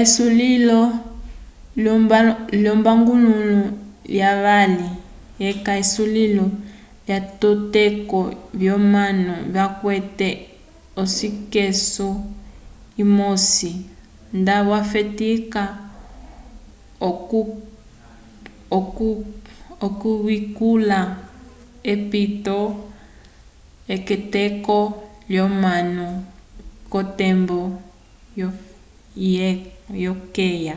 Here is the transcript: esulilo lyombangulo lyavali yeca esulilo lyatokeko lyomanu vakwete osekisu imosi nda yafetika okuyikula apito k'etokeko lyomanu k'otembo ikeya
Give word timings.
esulilo 0.00 0.80
lyombangulo 2.62 3.34
lyavali 4.12 4.88
yeca 5.42 5.72
esulilo 5.82 6.44
lyatokeko 7.06 8.20
lyomanu 8.60 9.32
vakwete 9.54 10.28
osekisu 11.02 12.08
imosi 13.02 13.72
nda 14.38 14.56
yafetika 14.70 15.62
okuyikula 19.88 20.98
apito 21.92 22.58
k'etokeko 24.06 24.78
lyomanu 25.32 26.06
k'otembo 26.90 27.60
ikeya 30.08 30.74